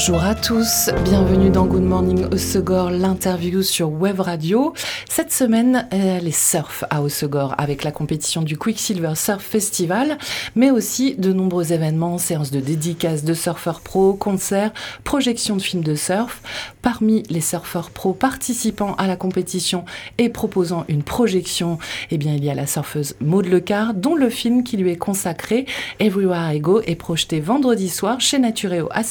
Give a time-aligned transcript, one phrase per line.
[0.00, 4.72] Bonjour à tous, bienvenue dans Good Morning Osegor, l'interview sur Web Radio.
[5.08, 10.16] Cette semaine, les surf à Osegor avec la compétition du Quicksilver Surf Festival,
[10.54, 14.70] mais aussi de nombreux événements, séances de dédicaces de surfeurs pro, concerts,
[15.02, 16.42] projections de films de surf.
[16.80, 19.84] Parmi les surfeurs pro participant à la compétition
[20.18, 21.78] et proposant une projection,
[22.12, 24.96] eh bien, il y a la surfeuse Maud Lecar, dont le film qui lui est
[24.96, 25.66] consacré,
[25.98, 29.02] Everywhere I Go, est projeté vendredi soir chez Natureo à.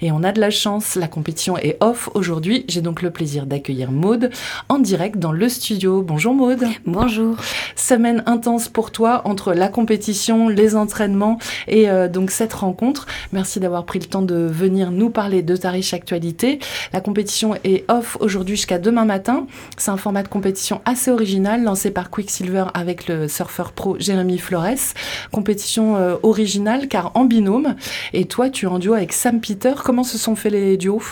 [0.00, 2.64] Et on a de la chance, la compétition est off aujourd'hui.
[2.68, 4.30] J'ai donc le plaisir d'accueillir Maude
[4.68, 6.02] en direct dans le studio.
[6.02, 6.64] Bonjour Maude.
[6.86, 7.36] Bonjour.
[7.76, 13.06] Semaine intense pour toi entre la compétition, les entraînements et euh, donc cette rencontre.
[13.32, 16.58] Merci d'avoir pris le temps de venir nous parler de ta riche actualité.
[16.92, 19.46] La compétition est off aujourd'hui jusqu'à demain matin.
[19.76, 24.38] C'est un format de compétition assez original lancé par Quicksilver avec le surfeur pro Jérémy
[24.38, 24.94] Flores.
[25.32, 27.76] Compétition euh, originale car en binôme.
[28.12, 31.02] Et toi, tu es en duo avec Sam Peter Comment se sont faits les duos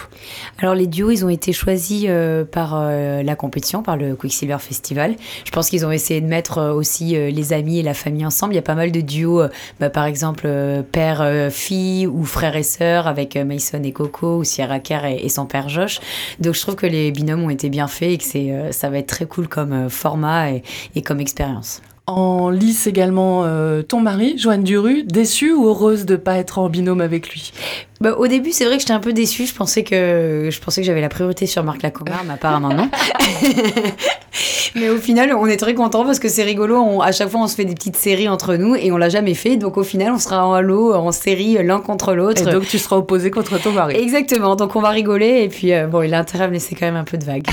[0.60, 4.58] Alors les duos, ils ont été choisis euh, par euh, la compétition, par le Quicksilver
[4.60, 5.16] Festival.
[5.44, 8.52] Je pense qu'ils ont essayé de mettre euh, aussi les amis et la famille ensemble.
[8.52, 9.42] Il y a pas mal de duos,
[9.80, 10.48] bah, par exemple
[10.92, 15.68] père-fille ou frère et sœur avec Mason et Coco ou Sierra Kerr et, son père
[15.68, 15.98] Josh.
[16.38, 18.98] Donc je trouve que les binômes ont été bien faits et que c'est, ça va
[18.98, 21.82] être très cool comme format et comme expérience.
[22.06, 23.44] En lice également
[23.88, 27.52] ton mari, Joanne Duru, déçue ou heureuse de ne pas être en binôme avec lui?
[28.00, 29.44] Bah, au début, c'est vrai que j'étais un peu déçue.
[29.44, 32.88] Je pensais que je pensais que j'avais la priorité sur Marc Lacomar, mais apparemment non.
[34.74, 36.76] mais au final, on est très content parce que c'est rigolo.
[36.76, 39.10] On, à chaque fois, on se fait des petites séries entre nous et on l'a
[39.10, 39.58] jamais fait.
[39.58, 42.48] Donc au final, on sera en halo, en série l'un contre l'autre.
[42.48, 43.96] Et donc tu seras opposé contre ton mari.
[43.96, 44.56] Exactement.
[44.56, 46.86] Donc on va rigoler et puis euh, bon, il a intérêt à me laisser quand
[46.86, 47.46] même un peu de vague.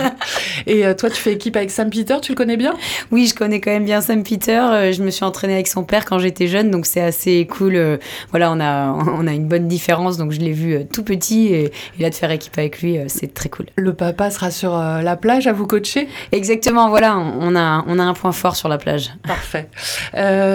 [0.66, 2.16] et euh, toi, tu fais équipe avec Sam Peter.
[2.22, 2.74] Tu le connais bien?
[3.10, 4.58] Oui, je connais quand même bien Sam Peter.
[4.72, 7.98] Euh, je me suis entraînée avec son père quand j'étais jeune, donc c'est assez cool.
[8.30, 9.81] voilà, on a on a une bonne différence
[10.18, 13.04] donc je l'ai vu euh, tout petit et, là de faire équipe avec lui, euh,
[13.08, 13.66] c'est très cool.
[13.76, 16.08] Le papa sera sur euh, la plage à vous coacher?
[16.30, 19.10] Exactement, voilà, on a, on a un point fort sur la plage.
[19.26, 19.68] Parfait.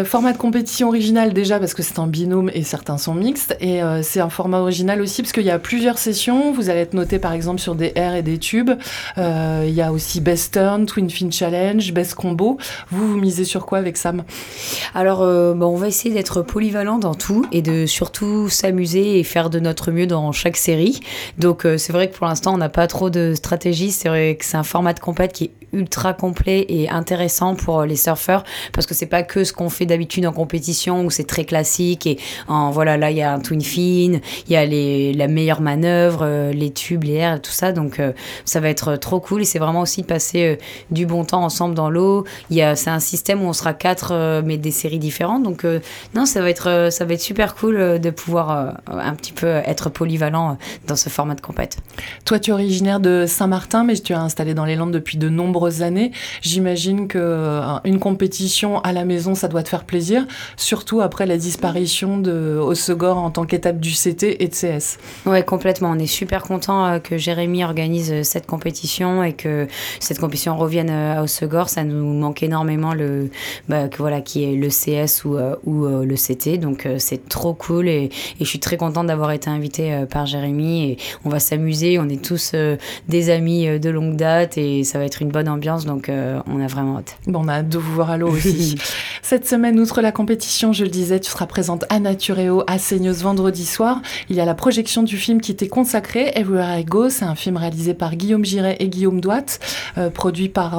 [0.06, 3.82] format de compétition original déjà parce que c'est en binôme et certains sont mixtes et
[4.02, 6.52] c'est un format original aussi parce qu'il y a plusieurs sessions.
[6.52, 8.72] Vous allez être noté par exemple sur des airs et des tubes.
[9.18, 12.58] Il y a aussi Best Turn, Twin Fin Challenge, Best Combo.
[12.90, 14.24] Vous, vous misez sur quoi avec Sam?
[14.94, 19.50] Alors, bon, on va essayer d'être polyvalent dans tout et de surtout s'amuser et faire
[19.50, 21.00] de notre mieux dans chaque série.
[21.38, 23.92] Donc euh, c'est vrai que pour l'instant on n'a pas trop de stratégie.
[23.92, 27.84] C'est vrai que c'est un format de compète qui est ultra complet et intéressant pour
[27.84, 31.26] les surfeurs parce que c'est pas que ce qu'on fait d'habitude en compétition où c'est
[31.26, 32.18] très classique et
[32.48, 34.20] en voilà là il y a un twin fin, il
[34.50, 38.14] y a les, la meilleure manœuvre, euh, les tubes, les airs, tout ça donc euh,
[38.46, 40.58] ça va être trop cool et c'est vraiment aussi de passer
[40.90, 42.24] du bon temps ensemble dans l'eau.
[42.50, 45.66] Il y a c'est un système où on sera quatre mais des séries différentes donc
[46.16, 49.90] non ça va être ça va être super cool de pouvoir un petit peu être
[49.90, 50.53] polyvalent euh,
[50.88, 51.78] dans ce format de compète.
[52.25, 55.29] Toi, tu es originaire de Saint-Martin, mais tu es installé dans les Landes depuis de
[55.29, 56.12] nombreuses années.
[56.41, 61.25] J'imagine que euh, une compétition à la maison, ça doit te faire plaisir, surtout après
[61.25, 64.97] la disparition de Osegor en tant qu'étape du CT et de CS.
[65.25, 65.91] Ouais, complètement.
[65.91, 69.68] On est super content euh, que Jérémy organise cette compétition et que
[70.00, 71.69] cette compétition revienne à Osegor.
[71.69, 73.29] Ça nous manque énormément le,
[73.69, 76.59] bah, que, voilà, qui est le CS ou, ou le CT.
[76.59, 80.25] Donc c'est trop cool et, et je suis très contente d'avoir été invité euh, par
[80.25, 82.00] Jérémy et on va s'amuser.
[82.00, 82.78] On est tous euh,
[83.08, 86.62] des amis euh, de longue date et ça va être une bonne ambiance donc on
[86.62, 87.18] a vraiment hâte.
[87.28, 88.78] Bon, on a hâte de vous voir à l'eau aussi.
[89.22, 93.22] Cette semaine, outre la compétition, je le disais, tu seras présente à Natureo à Seignos
[93.22, 94.02] vendredi soir.
[94.30, 97.09] Il y a la projection du film qui t'est consacré, Everywhere I Go.
[97.09, 99.59] C'est un film réalisé par Guillaume Giret et Guillaume Douat,
[100.13, 100.72] produit par,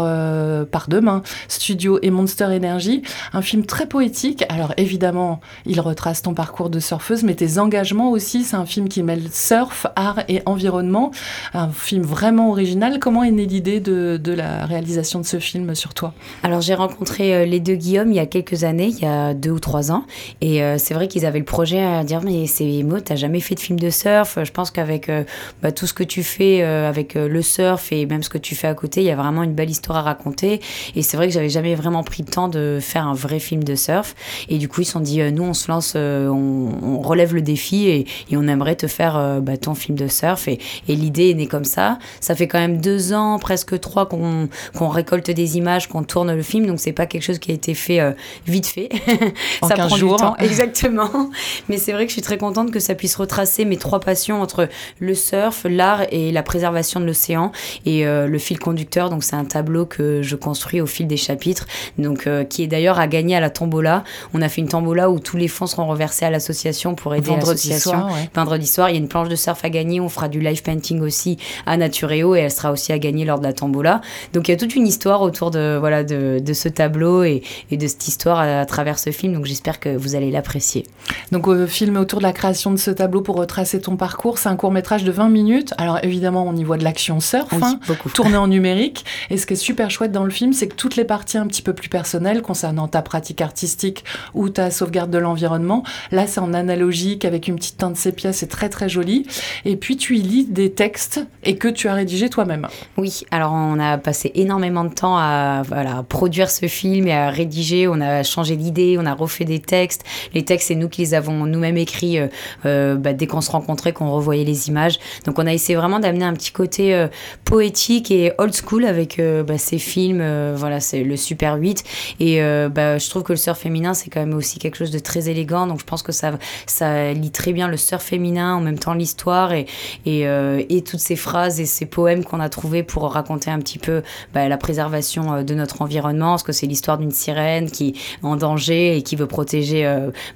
[0.71, 3.03] par Demain Studio et Monster Energy.
[3.33, 4.45] Un film très poétique.
[4.49, 8.89] Alors évidemment, il retrace ton parcours de surfeuse, mais tes engagements aussi c'est un film
[8.89, 11.11] qui mêle surf, art et environnement.
[11.55, 12.99] Un film vraiment original.
[12.99, 16.13] Comment est née l'idée de, la réalisation de ce film sur toi?
[16.43, 19.35] Alors j'ai rencontré euh, les deux Guillaume il y a quelques années, il y a
[19.35, 20.05] deux ou trois ans.
[20.41, 23.41] Et euh, c'est vrai qu'ils avaient le projet à dire mais c'est tu t'as jamais
[23.41, 24.39] fait de film de surf?
[24.43, 25.25] Je pense qu'avec euh,
[25.63, 28.69] bah, tout ce que tu fais avec le surf et même ce que tu fais
[28.69, 30.61] à côté, il y a vraiment une belle histoire à raconter.
[30.95, 33.65] Et c'est vrai que j'avais jamais vraiment pris le temps de faire un vrai film
[33.65, 34.15] de surf.
[34.49, 37.88] Et du coup ils se sont dit nous on se lance, on relève le défi
[37.89, 40.49] et, on aimerait te faire bah, ton film de surf.
[40.49, 40.59] Et,
[40.89, 41.99] l'idée est née comme ça.
[42.21, 44.49] Ça fait quand même deux ans, presque trois, qu'on
[44.89, 46.67] récolte des images, qu'on tourne le film.
[46.67, 48.01] Donc c'est pas quelque chose qui a été fait
[48.47, 48.89] vite fait.
[49.63, 50.17] ça prend jours.
[50.17, 50.37] du temps.
[50.37, 51.31] Exactement.
[51.69, 54.41] Mais c'est vrai que je suis très contente que ça puisse retracer mes trois passions
[54.41, 54.69] entre
[55.01, 57.53] le surf, l'art et la préservation de l'océan.
[57.87, 61.67] Et le fil conducteur, donc c'est un tableau que je construis au fil des chapitres,
[61.99, 64.05] donc euh, qui est d'ailleurs à gagner à la tombola.
[64.35, 67.31] On a fait une tombola où tous les fonds seront reversés à l'association pour aider
[67.31, 67.78] l'association.
[67.79, 70.01] Soir, Vendredi soir, il y a une planche de surf à gagner.
[70.01, 73.39] On fera du live painting aussi à Natureo et elle sera aussi à gagner lors
[73.39, 74.01] de la tombola.
[74.33, 77.43] Donc il y a toute une histoire autour de voilà de, de ce tableau et,
[77.71, 79.35] et, de cette histoire à, travers ce film.
[79.35, 80.87] Donc j'espère que vous allez l'apprécier.
[81.33, 84.49] Donc euh, film autour de la création de ce tableau pour retracer ton parcours, c'est
[84.49, 85.75] un court métrage de 20 minutes.
[85.79, 87.79] Alors évidemment, on y voit de l'action surf, hein,
[88.15, 89.05] tourné en numérique.
[89.31, 91.47] Et ce qui est super chouette dans le film, c'est que toutes les parties un
[91.47, 94.05] petit peu plus personnelles concernant ta pratique artistique
[94.35, 98.47] ou ta sauvegarde de l'environnement, là c'est en analogique avec une petite teinte sépia, c'est
[98.47, 99.27] très très joli.
[99.65, 102.67] Et puis tu y lis des textes et que tu as rédigé toi-même.
[102.97, 107.31] Oui, alors on a passé énormément de temps à voilà, produire ce film et à
[107.31, 107.89] rédiger.
[107.89, 110.05] On a changé d'idée, on a refait des textes.
[110.35, 112.29] Les textes, c'est nous qui les avons nous-mêmes écrits euh,
[112.67, 114.99] euh, bah, dès qu'on se rencontrait, qu'on revoyait les images.
[115.25, 117.09] Donc on a essayé vraiment d'amener un petit côté euh,
[117.45, 120.23] poétique et old school avec bah, ces films.
[120.55, 121.85] voilà, c'est le Super 8.
[122.21, 124.99] Et bah, je trouve que le surf féminin, c'est quand même aussi quelque chose de
[124.99, 125.67] très élégant.
[125.67, 126.33] Donc je pense que ça,
[126.67, 129.67] ça lit très bien le surf féminin, en même temps l'histoire et,
[130.07, 133.79] et, et, toutes ces phrases et ces poèmes qu'on a trouvés pour raconter un petit
[133.79, 134.03] peu
[134.33, 136.31] bah, la préservation de notre environnement.
[136.31, 139.85] Parce que c'est l'histoire d'une sirène qui est en danger et qui veut protéger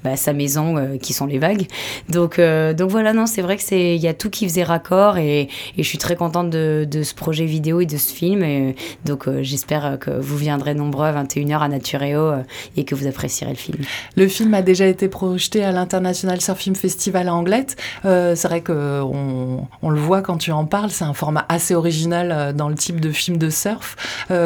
[0.03, 1.67] bah, sa maison, qui sont les vagues.
[2.09, 5.19] Donc, donc voilà, non, c'est vrai que c'est il y a tout qui faisait raccord
[5.19, 8.43] et, je suis très contente de, ce projet vidéo et de ce film.
[8.43, 8.75] Et,
[9.05, 12.43] donc j'espère que vous viendrez nombreux à 21h à Natureo euh,
[12.77, 13.79] et que vous apprécierez le film.
[14.17, 17.77] Le film a déjà été projeté à l'International Surf Film Festival à Anglette.
[18.05, 21.75] Euh, c'est vrai qu'on on le voit quand tu en parles, c'est un format assez
[21.75, 23.97] original euh, dans le type de film de surf.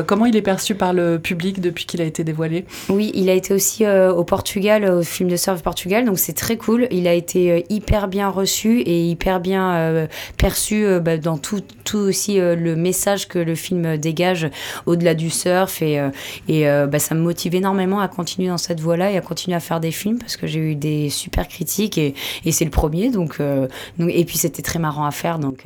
[0.07, 2.65] comment il est perçu par le public depuis qu'il a été dévoilé?
[2.89, 6.57] Oui, il a été aussi au Portugal, au film de surf Portugal, donc c'est très
[6.57, 6.89] cool.
[6.91, 11.63] Il a été hyper bien reçu et hyper bien perçu bah, dans tout,
[11.95, 14.51] aussi le message que le film dégage
[14.87, 16.11] au-delà du surf et, euh,
[16.51, 19.61] euh, bah, ça me motive énormément à continuer dans cette voie-là et à continuer à
[19.61, 22.15] faire des films parce que j'ai eu des super critiques et,
[22.45, 23.69] et c'est le premier donc, euh,
[23.99, 25.65] donc et puis c'était très marrant à faire donc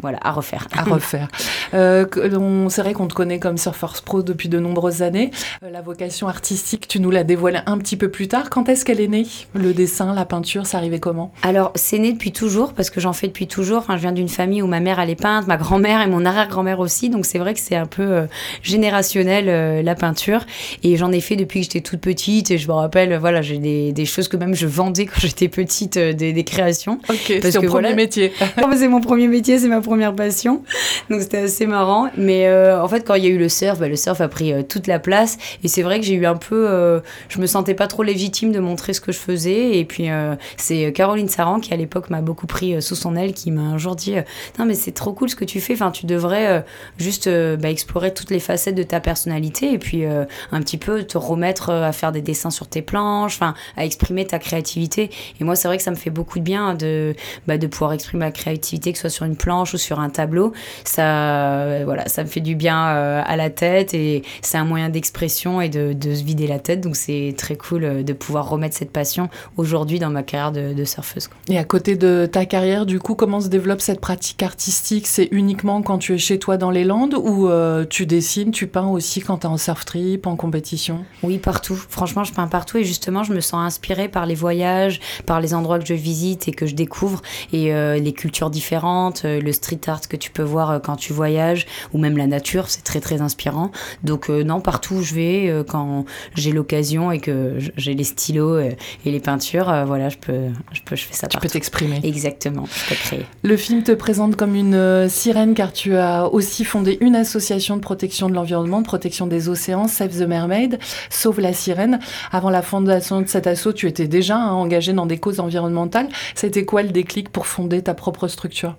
[0.00, 0.66] voilà à refaire.
[0.76, 1.28] À refaire.
[1.72, 5.30] C'est vrai qu'on te connaît comme Surfers Pro depuis de nombreuses années.
[5.62, 8.50] La vocation artistique tu nous l'as dévoilée un petit peu plus tard.
[8.50, 10.66] Quand est-ce qu'elle est née le dessin la peinture?
[10.66, 11.32] Ça arrivait comment?
[11.42, 14.28] Alors c'est né depuis toujours parce que j'en fais depuis toujours enfin, je viens d'une
[14.28, 17.38] famille où ma mère elle est peinte ma grand-mère et mon arrière-grand-mère aussi donc c'est
[17.38, 18.26] vrai que c'est un peu
[18.62, 20.44] générationnel euh, la peinture.
[20.82, 23.58] Et j'en ai fait depuis que j'étais toute petite et je me rappelle voilà j'ai
[23.58, 26.98] des, des, choses que même je vendais quand j'étais petite euh, des, des, créations.
[27.26, 28.32] C'est ton premier métier.
[28.76, 30.62] C'est mon premier métier c'est ma première passion.
[31.08, 32.08] Donc c'était assez marrant.
[32.16, 34.28] Mais euh, en fait quand il y a eu le surf bah, le surf a
[34.28, 35.38] pris toute la place.
[35.62, 38.58] Et c'est vrai que j'ai eu un peu je me sentais pas trop légitime de
[38.58, 39.78] montrer ce que je faisais.
[39.78, 40.08] Et puis
[40.56, 43.78] c'est Caroline Saran qui à l'époque m'a beaucoup pris sous son aile qui m'a un
[43.78, 44.14] jour dit
[44.58, 45.74] non mais c'est trop cool ce que tu fais.
[45.74, 46.64] Enfin tu devrais
[46.98, 49.72] juste bah, explorer toutes les facettes de ta personnalité.
[49.72, 52.82] Et puis euh, un petit peu te remettre euh, à faire des dessins sur tes
[52.82, 55.10] planches, enfin à exprimer ta créativité.
[55.40, 57.14] Et moi, c'est vrai que ça me fait beaucoup de bien de,
[57.46, 60.10] bah, de pouvoir exprimer ma créativité, que ce soit sur une planche ou sur un
[60.10, 60.52] tableau.
[60.84, 64.88] Ça, euh, voilà, ça me fait du bien à la tête et c'est un moyen
[64.88, 66.80] d'expression et de, de, se vider la tête.
[66.80, 70.84] Donc c'est très cool de pouvoir remettre cette passion aujourd'hui dans ma carrière de, de
[70.84, 71.28] surfeuse.
[71.48, 75.06] Et à côté de ta carrière, du coup, comment se développe cette pratique artistique?
[75.06, 77.48] C'est uniquement quand tu es chez toi dans les Landes ou
[77.88, 81.04] tu dessines, tu peins aussi quand tu es en surf trip, en compétition?
[81.22, 81.76] Oui, partout.
[81.88, 85.54] Franchement, je peins partout et justement, je me sens inspirée par les voyages, par les
[85.54, 89.52] endroits que je visite et que je découvre et euh, les cultures différentes, euh, le
[89.52, 92.82] street art que tu peux voir euh, quand tu voyages ou même la nature, c'est
[92.82, 93.70] très très inspirant.
[94.02, 96.04] Donc non, partout où je vais, quand
[96.34, 100.96] j'ai l'occasion et que j'ai les stylos et les peintures, voilà, je peux, je peux,
[100.96, 101.26] je fais ça.
[101.28, 102.00] Tu peux t'exprimer.
[102.02, 103.26] Exactement, je peux créer.
[103.42, 107.82] Le film te présente comme une sirène car tu as aussi fondé une association de
[107.82, 110.78] protection de l'environnement, de protection des océans, Save the Mermaid,
[111.10, 112.00] Sauve la sirène.
[112.32, 115.91] Avant la fondation de cet assaut, tu étais déjà hein, engagé dans des causes environnementales.
[116.34, 118.76] C'était quoi le déclic pour fonder ta propre structure?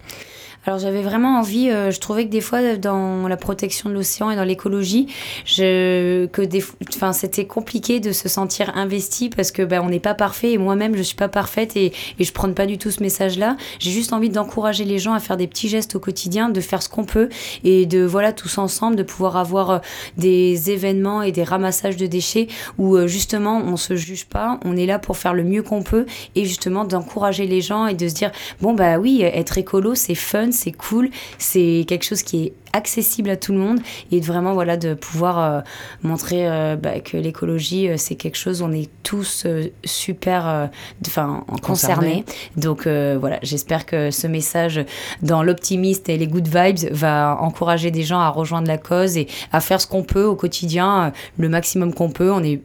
[0.65, 4.29] Alors j'avais vraiment envie, euh, je trouvais que des fois dans la protection de l'océan
[4.31, 5.07] et dans l'écologie,
[5.45, 6.63] que des,
[6.95, 10.57] enfin c'était compliqué de se sentir investi parce que ben on n'est pas parfait et
[10.57, 13.57] moi-même je suis pas parfaite et, et je prends pas du tout ce message-là.
[13.79, 16.81] J'ai juste envie d'encourager les gens à faire des petits gestes au quotidien, de faire
[16.81, 17.27] ce qu'on peut
[17.63, 19.79] et de voilà tous ensemble de pouvoir avoir euh,
[20.17, 24.77] des événements et des ramassages de déchets où euh, justement on se juge pas, on
[24.77, 26.05] est là pour faire le mieux qu'on peut
[26.35, 30.15] et justement d'encourager les gens et de se dire bon bah oui être écolo c'est
[30.15, 33.79] fun c'est cool, c'est quelque chose qui est accessible à tout le monde
[34.11, 35.61] et vraiment voilà de pouvoir euh,
[36.01, 39.45] montrer euh, bah, que l'écologie euh, c'est quelque chose on est tous
[39.83, 40.69] super
[41.05, 42.25] enfin concernés.
[42.57, 44.83] Donc voilà j'espère que ce message
[45.21, 49.27] dans l'optimiste et les good vibes va encourager des gens à rejoindre la cause et
[49.51, 52.31] à faire ce qu'on peut au quotidien le maximum qu'on peut.
[52.31, 52.61] On est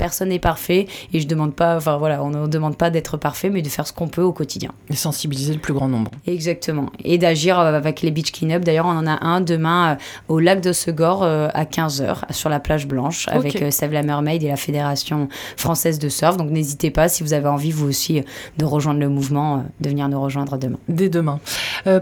[0.00, 3.50] personne n'est parfait et je demande pas, enfin voilà, on ne demande pas d'être parfait,
[3.50, 4.72] mais de faire ce qu'on peut au quotidien.
[4.88, 6.10] Et sensibiliser le plus grand nombre.
[6.26, 6.86] Exactement.
[7.04, 8.64] Et d'agir euh, avec les beach clean-up.
[8.64, 9.94] D'ailleurs, on en a un demain euh,
[10.28, 14.42] au lac de Segor euh, à 15h sur la plage blanche avec Save la Mermaid
[14.42, 15.28] et la Fédération
[15.58, 16.38] française de surf.
[16.38, 18.22] Donc n'hésitez pas si vous avez envie vous aussi
[18.56, 20.78] de rejoindre le mouvement, de venir nous rejoindre demain.
[20.88, 21.40] Dès demain.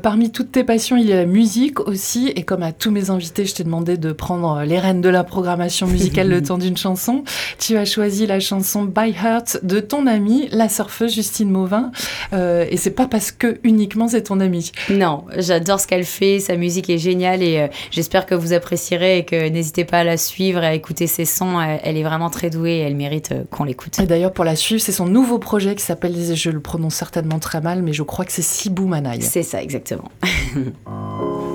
[0.02, 2.32] parmi toutes tes passions, il y a la musique aussi.
[2.36, 5.24] Et comme à tous mes invités, je t'ai demandé de prendre les rênes de la
[5.24, 7.24] programmation musicale le temps d'une chanson.
[7.58, 11.90] Tu vas choisi la chanson By Heart de ton amie, la surfeuse Justine Mauvin.
[12.33, 14.71] Euh, et c'est pas parce que uniquement c'est ton amie.
[14.90, 19.18] Non, j'adore ce qu'elle fait, sa musique est géniale et euh, j'espère que vous apprécierez
[19.18, 21.61] et que n'hésitez pas à la suivre et à écouter ses sons.
[21.61, 23.99] Elle, est vraiment très douée et elle mérite euh, qu'on l'écoute.
[23.99, 27.38] Et d'ailleurs, pour la suivre, c'est son nouveau projet qui s'appelle, je le prononce certainement
[27.38, 29.23] très mal, mais je crois que c'est Sibou Manaï.
[29.23, 30.11] C'est ça, exactement.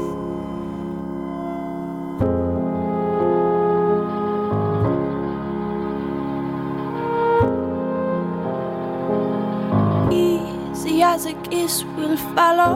[11.14, 12.74] as a kiss will follow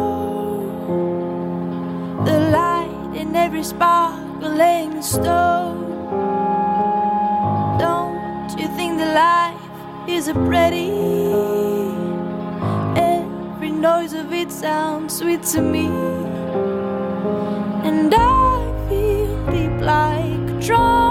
[2.24, 5.82] the light in every sparkling stone.
[7.80, 9.60] Don't you think the life
[10.08, 10.92] is a pretty?
[12.96, 15.88] Every noise of it sounds sweet to me,
[17.90, 21.07] and I feel deep like a drum.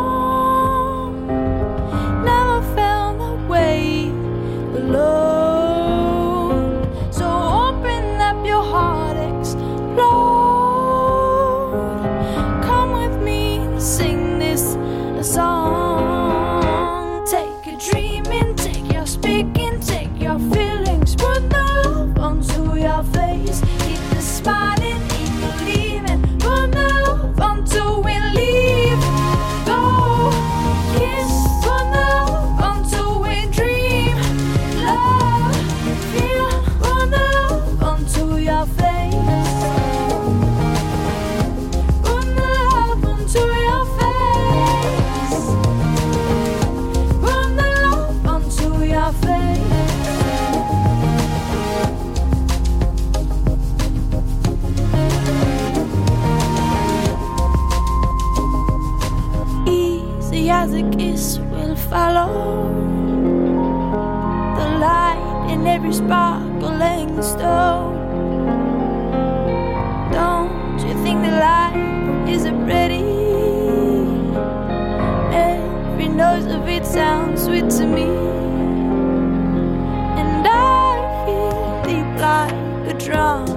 [60.47, 62.71] the other kiss will follow.
[64.57, 67.97] The light in every sparkling stone.
[70.13, 73.03] Don't you think the light is pretty?
[75.35, 78.07] Every noise of it sounds sweet to me.
[80.21, 83.56] And I feel deep like a drum.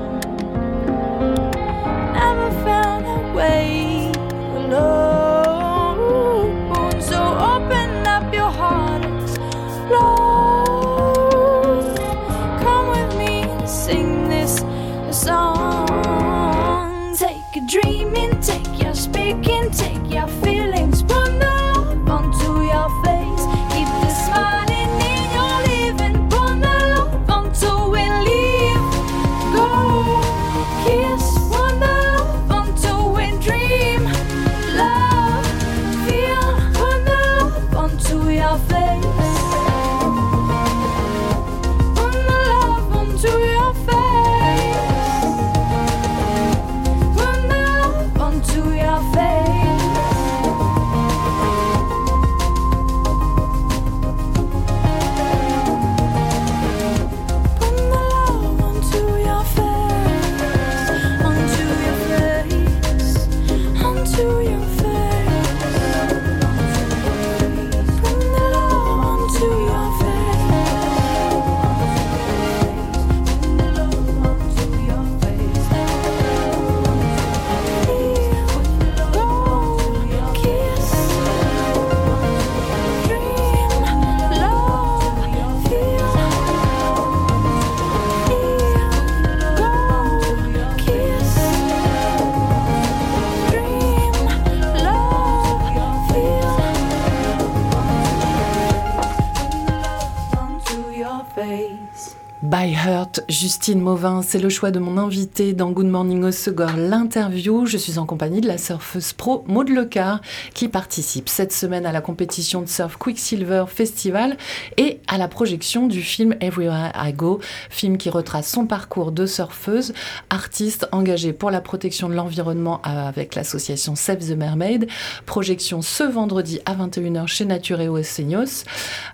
[102.50, 107.68] By Heart, Justine Mauvin, c'est le choix de mon invité dans Good Morning Osegor, l'interview.
[107.68, 110.20] Je suis en compagnie de la surfeuse pro Maud Lecar
[110.56, 114.36] qui participe cette semaine à la compétition de surf Quicksilver Festival
[114.78, 117.40] et à la projection du film Everywhere I Go,
[117.70, 119.94] film qui retrace son parcours de surfeuse,
[120.32, 124.88] artiste engagée pour la protection de l'environnement avec l'association Save the Mermaid.
[125.28, 128.64] Projection ce vendredi à 21h chez Natureo Seignos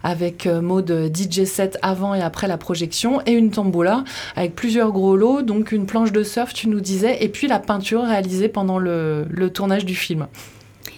[0.04, 4.04] avec euh, Maud DJ set avant et après la projection et une tombola
[4.36, 7.60] avec plusieurs gros lots, donc une planche de surf, tu nous disais, et puis la
[7.60, 10.28] peinture réalisée pendant le, le tournage du film.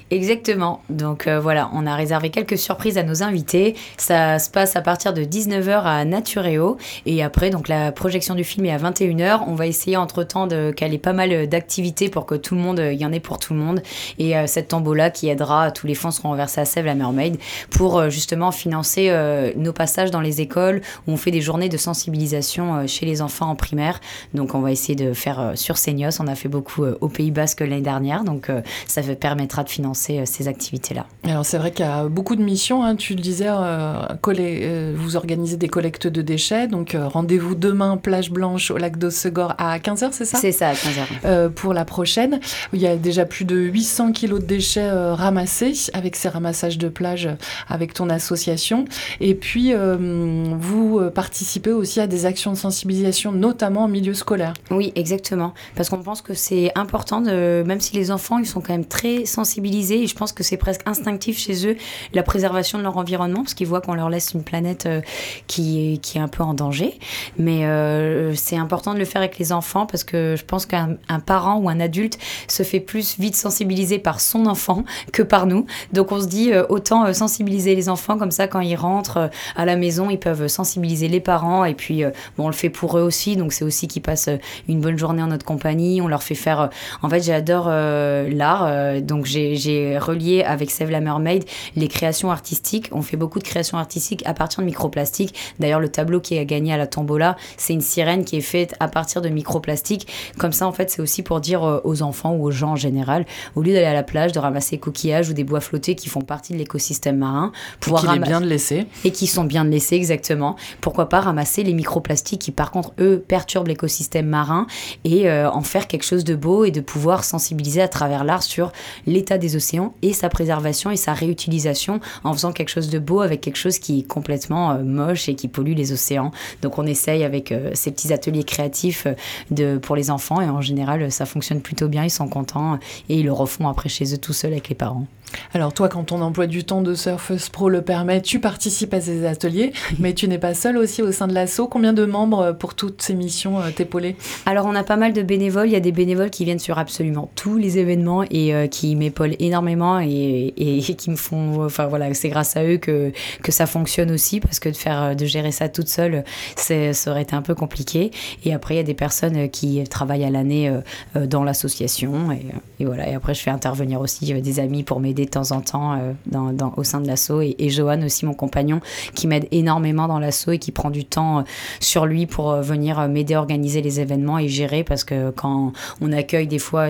[0.09, 0.81] Exactement.
[0.89, 3.75] Donc euh, voilà, on a réservé quelques surprises à nos invités.
[3.97, 6.77] Ça se passe à partir de 19h à Natureo.
[7.05, 9.41] Et après, donc la projection du film est à 21h.
[9.47, 13.05] On va essayer entre-temps de caler pas mal d'activités pour que tout le monde, y
[13.05, 13.81] en ait pour tout le monde.
[14.17, 17.37] Et euh, cette tambour-là qui aidera, tous les fonds seront reversés à Sèvres la Mermaid
[17.69, 19.13] pour euh, justement financer
[19.55, 23.49] nos passages dans les écoles où on fait des journées de sensibilisation chez les enfants
[23.49, 23.99] en primaire.
[24.33, 26.19] Donc on va essayer de faire sur Seignos.
[26.19, 28.23] On a fait beaucoup au Pays Basque l'année dernière.
[28.23, 28.49] Donc
[28.87, 31.05] ça permettra de financer euh, ces, activités-là.
[31.23, 32.95] Alors c'est vrai qu'il y a beaucoup de missions, hein.
[32.95, 38.31] tu le disais, euh, euh, vous organisez des collectes de déchets, donc rendez-vous demain, plage
[38.31, 40.37] blanche au lac d'Ossegor à 15h, c'est ça?
[40.37, 41.49] C'est ça, à 15h.
[41.49, 42.39] pour la prochaine,
[42.73, 46.89] il y a déjà plus de 800 kilos de déchets ramassés avec ces ramassages de
[46.89, 47.29] plage
[47.67, 48.85] avec ton association.
[49.19, 54.53] Et puis, vous participez aussi à des actions de sensibilisation, notamment en milieu scolaire.
[54.71, 55.53] Oui, exactement.
[55.75, 58.85] Parce qu'on pense que c'est important, de, même si les enfants, ils sont quand même
[58.85, 61.77] très sensibilisés et je pense que c'est presque instinctif chez eux
[62.13, 65.01] la préservation de leur environnement parce qu'ils voient qu'on leur laisse une planète euh,
[65.47, 66.97] qui, est, un peu en danger.
[67.37, 70.97] Mais euh, c'est important de le faire avec les enfants parce que je pense qu'un
[71.25, 72.17] parent ou un adulte
[72.47, 75.65] se fait plus vite sensibiliser par son enfant que par nous.
[75.93, 79.65] Donc on se dit euh, autant sensibiliser les enfants comme ça quand ils rentrent à
[79.65, 82.03] la maison, ils peuvent sensibiliser les parents et puis
[82.37, 83.35] bon, on le fait pour eux aussi.
[83.35, 84.29] Donc c'est aussi qu'ils passent
[84.67, 86.01] une bonne journée en notre compagnie.
[86.01, 86.69] On leur fait faire.
[87.01, 89.01] En fait, j'adore l'art.
[89.01, 89.55] donc j'ai
[89.99, 92.89] relié avec Save la Mermaid les créations artistiques.
[92.91, 95.35] On fait beaucoup de créations artistiques à partir de microplastiques.
[95.59, 98.75] D'ailleurs, le tableau qui a gagné à la tombola, c'est une sirène qui est faite
[98.79, 100.07] à partir de microplastiques.
[100.37, 102.75] Comme ça, en fait, c'est aussi pour dire euh, aux enfants ou aux gens en
[102.75, 106.09] général, au lieu d'aller à la plage, de ramasser coquillages ou des bois flottés qui
[106.09, 108.87] font partie de l'écosystème marin, pouvoir et qui bien de laisser.
[109.03, 110.55] Et qui sont bien de laisser, exactement.
[110.81, 114.67] Pourquoi pas ramasser les microplastiques qui, par contre, eux, perturbent l'écosystème marin
[115.03, 118.43] et euh, en faire quelque chose de beau et de pouvoir sensibiliser à travers l'art
[118.43, 118.71] sur
[119.05, 119.66] l'état des océans
[120.01, 123.79] et sa préservation et sa réutilisation en faisant quelque chose de beau avec quelque chose
[123.79, 126.31] qui est complètement euh, moche et qui pollue les océans.
[126.61, 129.13] Donc on essaye avec euh, ces petits ateliers créatifs euh,
[129.51, 133.19] de, pour les enfants et en général ça fonctionne plutôt bien, ils sont contents et
[133.19, 135.07] ils le refont après chez eux tout seuls avec les parents.
[135.53, 139.01] Alors toi, quand ton emploi du temps de Surfeuse Pro le permet, tu participes à
[139.01, 141.67] ces ateliers, mais tu n'es pas seule aussi au sein de l'ASSO.
[141.67, 144.15] Combien de membres pour toutes ces missions euh, t'épauler?
[144.45, 145.67] Alors on a pas mal de bénévoles.
[145.67, 148.95] Il y a des bénévoles qui viennent sur absolument tous les événements et euh, qui
[148.95, 150.53] m'épaulent énormément et,
[150.97, 151.65] qui me font...
[151.65, 153.11] Enfin voilà, c'est grâce à eux que,
[153.43, 156.23] que ça fonctionne aussi parce que de, faire, de gérer ça toute seule,
[156.55, 158.11] ça aurait été un peu compliqué.
[158.45, 160.69] Et après, il y a des personnes qui travaillent à l'année
[161.15, 162.45] euh, dans l'association et,
[162.79, 163.09] et, voilà.
[163.09, 166.13] Et après, je fais intervenir aussi des amis pour m'aider de temps en temps euh,
[166.25, 167.41] dans, au sein de l'assaut.
[167.41, 168.79] Et, et, Johan aussi, mon compagnon,
[169.13, 171.41] qui m'aide énormément dans l'assaut et qui prend du temps euh,
[171.79, 174.83] sur lui pour euh, venir m'aider à organiser les événements et gérer.
[174.83, 176.87] Parce que quand on accueille des fois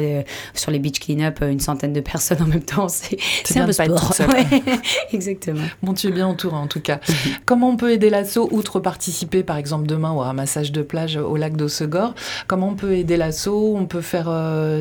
[0.53, 3.17] sur les beach clean-up une centaine de personnes en même temps, c'est
[3.57, 4.13] un peu sport.
[5.13, 5.63] exactement.
[5.81, 6.99] Bon, tu es bien entouré en tout cas.
[7.45, 11.35] Comment on peut aider l'assaut, outre participer par exemple demain au ramassage de plage au
[11.35, 12.13] lac d'Ossegor
[12.47, 14.29] Comment on peut aider l'assaut On peut faire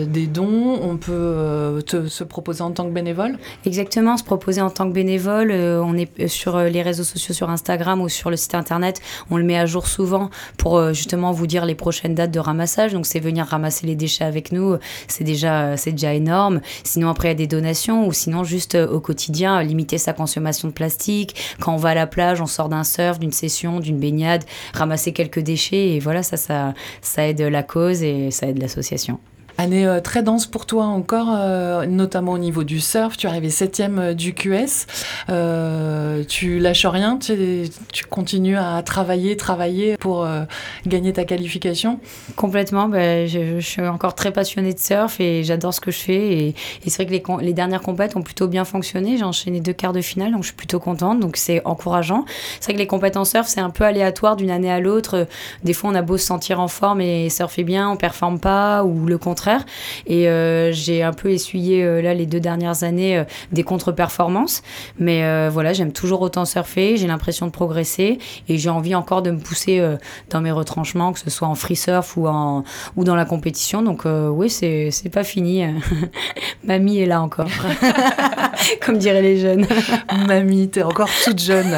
[0.07, 0.79] des dons?
[0.83, 3.36] On peut te, se proposer en tant que bénévole?
[3.65, 5.51] Exactement, se proposer en tant que bénévole.
[5.51, 8.55] Euh, on est euh, sur euh, les réseaux sociaux, sur Instagram ou sur le site
[8.55, 9.01] internet.
[9.31, 12.93] On le met à jour souvent pour justement vous dire les prochaines dates de ramassage.
[12.93, 14.77] Donc c'est venir ramasser les déchets avec nous.
[15.09, 16.61] C'est déjà, déjà énorme.
[16.85, 20.69] Sinon après il y a des donations ou sinon juste au quotidien limiter sa consommation
[20.69, 21.57] de plastique.
[21.61, 24.45] Quand on va à la plage, on sort d'un surf, d'une session, d'une baignade,
[24.75, 29.19] ramasser quelques déchets et voilà ça, ça, ça aide la cause et ça aide l'association.
[29.59, 33.17] Année euh, très dense pour toi encore, euh, notamment au niveau du surf.
[33.17, 34.87] Tu es arrivé septième euh, du QS.
[36.29, 40.27] tu lâches rien, tu, continues à travailler, travailler pour
[40.87, 42.01] gagner ta qualification.
[42.37, 42.89] Complètement.
[42.89, 46.33] Bah, je, suis encore très passionnée de surf et j'adore ce que je fais.
[46.39, 46.55] Et,
[46.87, 49.17] c'est vrai que les, les, dernières compètes ont plutôt bien fonctionné.
[49.17, 51.21] J'ai enchaîné deux quarts de finale, donc je suis plutôt contente.
[51.21, 52.25] Donc c'est encourageant.
[52.61, 55.27] C'est vrai que les compètes en surf, c'est un peu aléatoire d'une année à l'autre.
[55.65, 58.85] Des fois, on a beau se sentir en forme et surfer bien, on performe pas,
[58.85, 59.46] ou le contraire
[60.07, 60.29] Et
[60.73, 64.63] j'ai un peu essuyé là les deux dernières années des contre-performances.
[64.99, 69.31] Mais voilà, j'aime toujours autant surfer, j'ai l'impression de progresser et j'ai envie encore de
[69.31, 69.83] me pousser
[70.31, 72.65] dans mes retranchements, que ce soit en free surf ou, en,
[72.97, 73.83] ou dans la compétition.
[73.83, 75.65] Donc oui, c'est pas fini.
[76.65, 77.49] Mamie est là encore,
[78.85, 79.67] comme diraient les jeunes.
[80.27, 81.75] Mamie, t'es encore toute jeune.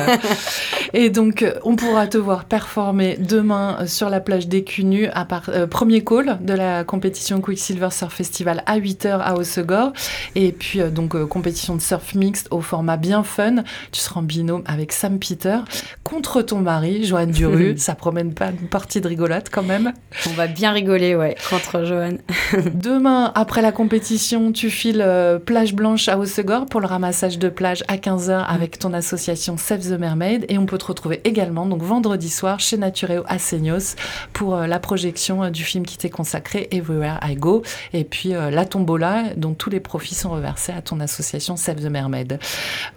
[0.95, 5.51] Et donc, on pourra te voir performer demain sur la plage des Cunus, à part,
[5.51, 9.93] euh, premier call de la compétition Quicksilver Surf Festival à 8h à Hossegor.
[10.37, 13.65] Et puis, euh, donc, euh, compétition de surf mixte au format bien fun.
[13.91, 15.59] Tu seras en binôme avec Sam Peter
[16.05, 17.75] contre ton mari, Joanne Duru.
[17.77, 19.93] Ça promène pas une partie de rigolade quand même.
[20.29, 22.19] On va bien rigoler, ouais, contre Joanne.
[22.75, 25.05] demain, après la compétition, tu files
[25.45, 29.81] plage blanche à Hossegor pour le ramassage de plage à 15h avec ton association Save
[29.81, 30.47] the Mermaid.
[30.49, 33.97] Et on peut te retrouver également donc vendredi soir chez Natureo à Seignos
[34.33, 37.48] pour euh, la projection euh, du film qui t'est consacré Everywhere I Go.
[37.93, 41.83] Et puis euh, la tombola dont tous les profits sont reversés à ton association Save
[41.83, 42.39] the Mermaid.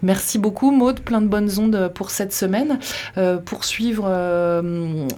[0.02, 2.78] Merci beaucoup Maude, plein de bonnes ondes pour cette semaine.
[3.44, 4.04] pour suivre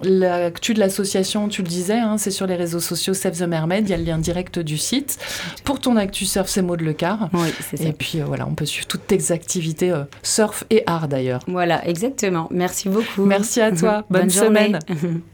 [0.03, 3.89] l'actu de l'association, tu le disais, hein, c'est sur les réseaux sociaux Save the Mermaid,
[3.89, 5.19] il y a le lien direct du site.
[5.65, 7.29] Pour ton actu surf, c'est Maude Lecar.
[7.33, 7.85] Oui, c'est ça.
[7.85, 9.93] Et puis voilà, on peut suivre toutes tes activités
[10.23, 11.41] surf et art d'ailleurs.
[11.47, 12.49] Voilà, exactement.
[12.51, 13.25] Merci beaucoup.
[13.25, 14.05] Merci à toi.
[14.11, 14.79] Bonne, semaine.